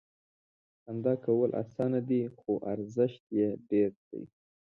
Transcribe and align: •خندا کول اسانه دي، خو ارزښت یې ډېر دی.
•خندا 0.81 1.13
کول 1.25 1.49
اسانه 1.63 1.99
دي، 2.09 2.21
خو 2.37 2.51
ارزښت 2.73 3.23
یې 3.37 3.49
ډېر 3.69 3.91
دی. 4.09 4.23